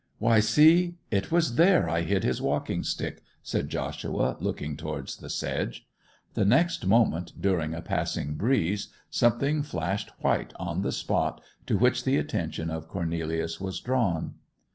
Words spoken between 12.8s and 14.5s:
Cornelius was drawn.